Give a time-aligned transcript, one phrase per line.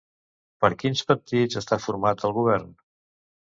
[0.63, 2.75] Per quins partits està format el govern?